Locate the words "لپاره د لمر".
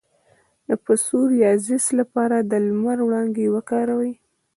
1.99-2.97